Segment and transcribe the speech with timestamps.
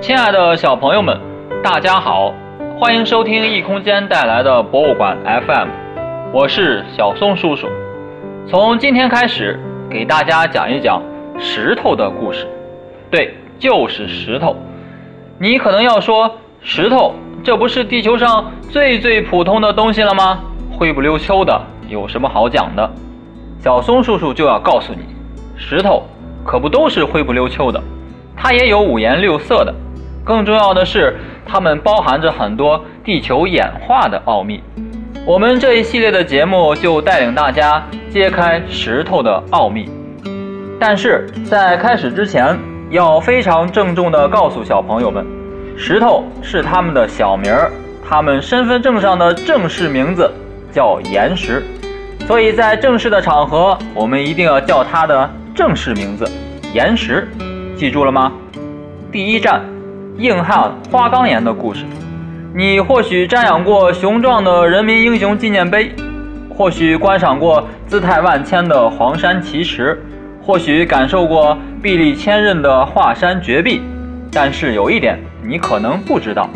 [0.00, 1.20] 亲爱的小朋友们，
[1.62, 2.32] 大家好，
[2.78, 5.68] 欢迎收听异空间带来的博物馆 FM，
[6.32, 7.68] 我是小松叔叔。
[8.48, 9.60] 从今天开始，
[9.90, 11.02] 给大家讲一讲
[11.38, 12.48] 石头的故事。
[13.10, 14.56] 对，就是石头。
[15.38, 17.14] 你可能要说，石头
[17.44, 20.40] 这不是地球上最最普通的东西了吗？
[20.72, 21.60] 灰不溜秋的，
[21.90, 22.90] 有什么好讲的？
[23.62, 25.02] 小松叔叔就要告诉你，
[25.58, 26.04] 石头
[26.42, 27.78] 可不都是灰不溜秋的，
[28.34, 29.74] 它也有五颜六色的。
[30.24, 31.16] 更重要的是，
[31.46, 34.62] 它们包含着很多地球演化的奥秘。
[35.26, 39.88] 我们这一系列的节目就带领大家揭开石头的奥秘。
[40.78, 42.58] 但是在开始之前，
[42.90, 45.26] 要非常郑重地告诉小朋友们，
[45.76, 47.70] 石头是他们的小名儿，
[48.08, 50.32] 他们身份证上的正式名字
[50.72, 51.62] 叫岩石，
[52.26, 56.26] 所以在正式的场合，我们一定要叫它的正式名字——
[56.72, 57.28] 岩石。
[57.76, 58.32] 记住了吗？
[59.12, 59.62] 第一站。
[60.20, 61.86] 硬汉花岗岩的故事，
[62.54, 65.94] 你或许瞻仰过雄壮的人民英雄纪念碑，
[66.50, 69.98] 或许观赏过姿态万千的黄山奇石，
[70.42, 73.80] 或许感受过壁立千仞的华山绝壁。
[74.30, 76.50] 但是有一点你可能不知道，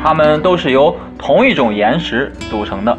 [0.00, 2.96] 它们都是由同一种岩石组成的。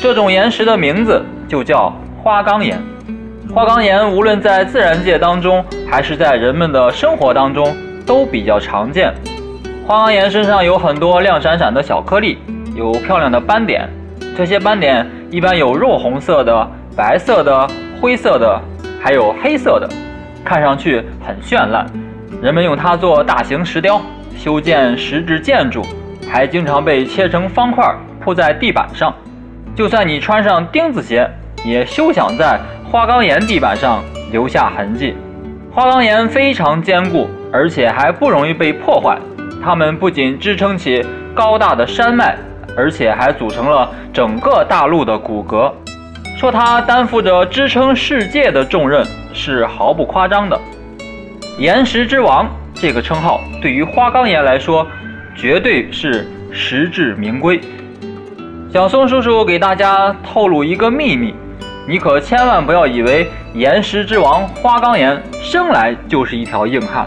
[0.00, 2.80] 这种岩石的名字就叫花岗岩。
[3.54, 7.76] 花岗岩无论在自然界当中，还是在人们的生活当中，
[8.06, 9.12] 都比较常见。
[9.92, 12.38] 花岗岩身上有很多亮闪闪的小颗粒，
[12.74, 13.86] 有漂亮的斑点。
[14.34, 17.68] 这些斑点一般有肉红色的、白色的、
[18.00, 18.58] 灰色的，
[18.98, 19.86] 还有黑色的，
[20.42, 21.84] 看上去很绚烂。
[22.40, 24.00] 人们用它做大型石雕，
[24.34, 25.82] 修建石质建筑，
[26.26, 29.14] 还经常被切成方块铺在地板上。
[29.74, 31.30] 就算你穿上钉子鞋，
[31.66, 32.58] 也休想在
[32.90, 35.14] 花岗岩地板上留下痕迹。
[35.70, 39.18] 花岗岩非常坚固，而且还不容易被破坏。
[39.62, 42.36] 它们不仅支撑起高大的山脉，
[42.76, 45.72] 而且还组成了整个大陆的骨骼。
[46.36, 50.60] 说它担负着支撑世界的重任是毫不夸张的。
[51.58, 54.84] 岩石之王这个称号对于花岗岩来说，
[55.36, 57.60] 绝对是实至名归。
[58.72, 61.34] 小松叔叔给大家透露一个秘密，
[61.86, 67.06] 你可千万不要以为岩石之王花岗岩生来就是一条硬汉。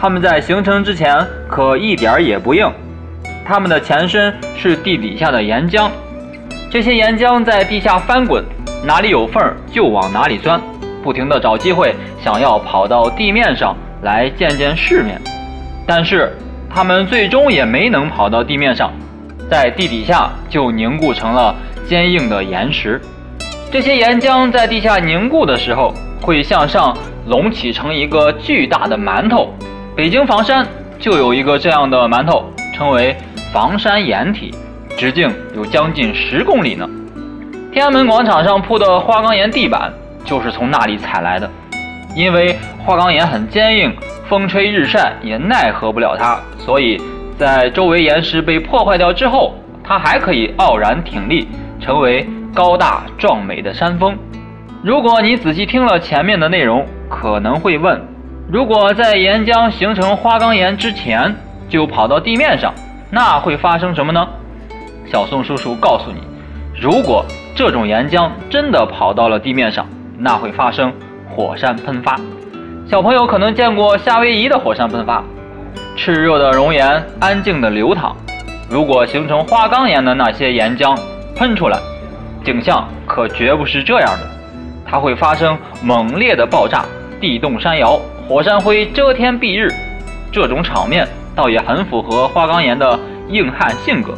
[0.00, 2.72] 它们在形成之前可一点儿也不硬，
[3.44, 5.90] 它们的前身是地底下的岩浆，
[6.70, 8.44] 这些岩浆在地下翻滚，
[8.86, 9.42] 哪里有缝
[9.72, 10.60] 就往哪里钻，
[11.02, 15.20] 不停地找机会想要跑到地面上来见见世面，
[15.84, 16.32] 但是
[16.72, 18.92] 它们最终也没能跑到地面上，
[19.50, 21.52] 在地底下就凝固成了
[21.88, 23.00] 坚硬的岩石。
[23.72, 25.92] 这些岩浆在地下凝固的时候，
[26.22, 29.52] 会向上隆起成一个巨大的馒头。
[29.98, 30.64] 北京房山
[31.00, 33.16] 就有一个这样的馒头，称为
[33.52, 34.54] 房山岩体，
[34.96, 36.88] 直径有将近十公里呢。
[37.72, 39.92] 天安门广场上铺的花岗岩地板
[40.24, 41.50] 就是从那里采来的。
[42.14, 43.92] 因为花岗岩很坚硬，
[44.28, 47.02] 风吹日晒也奈何不了它，所以
[47.36, 51.48] 在周围岩石被破坏掉之后，它还可以傲然挺立，
[51.80, 54.16] 成为高大壮美的山峰。
[54.80, 58.00] 如果你仔细听了前面的内容，可能会问。
[58.50, 61.36] 如果在岩浆形成花岗岩之前
[61.68, 62.72] 就跑到地面上，
[63.10, 64.26] 那会发生什么呢？
[65.04, 66.22] 小宋叔叔告诉你，
[66.80, 67.22] 如果
[67.54, 69.86] 这种岩浆真的跑到了地面上，
[70.16, 70.90] 那会发生
[71.28, 72.18] 火山喷发。
[72.88, 75.22] 小朋友可能见过夏威夷的火山喷发，
[75.94, 78.16] 炽热的熔岩安静的流淌。
[78.70, 80.98] 如果形成花岗岩的那些岩浆
[81.36, 81.78] 喷出来，
[82.42, 84.26] 景象可绝不是这样的，
[84.86, 86.86] 它会发生猛烈的爆炸，
[87.20, 88.00] 地动山摇。
[88.28, 89.72] 火山灰遮天蔽日，
[90.30, 93.00] 这种场面倒也很符合花岗岩的
[93.30, 94.12] 硬汉性格。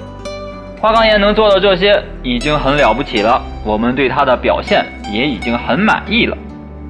[0.81, 6.37] 花岗岩能做到这些已经很了不起了，我们对它的表现也已经很满意了。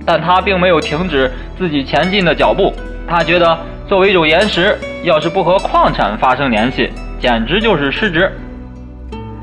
[0.07, 2.73] 但它并没有停止自己前进的脚步，
[3.07, 6.89] 他觉得作为一种岩石，要是不和矿产发生联系，
[7.21, 8.33] 简直就是失职。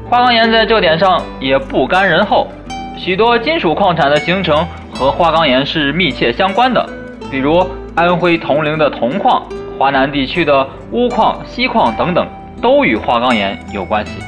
[0.09, 2.47] 花岗岩在这点上也不甘人后，
[2.97, 6.83] 许多金属矿产的形成和花岗岩是密切相关的。
[7.29, 7.65] 比如
[7.95, 9.43] 安徽铜陵的铜矿，
[9.77, 12.27] 华南地区的钨矿、锡矿等等，
[12.61, 14.19] 都与花岗岩有关系。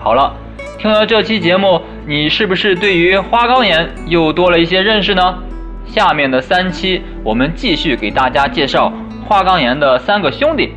[0.00, 0.34] 好了，
[0.78, 5.38] 听了这期节目，你是不是对于花岗岩又多了一些认识呢？
[5.86, 8.92] 下面的三期，我们继续给大家介绍
[9.26, 10.72] 花岗岩的三个兄弟。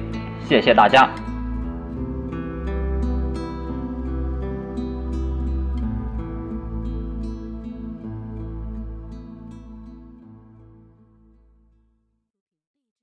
[0.48, 1.10] 谢谢大家。